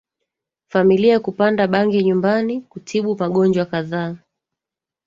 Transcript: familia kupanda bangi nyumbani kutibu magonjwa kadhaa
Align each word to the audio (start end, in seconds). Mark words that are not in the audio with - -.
familia 0.69 1.19
kupanda 1.19 1.67
bangi 1.67 2.03
nyumbani 2.03 2.61
kutibu 2.61 3.17
magonjwa 3.17 3.65
kadhaa 3.65 4.15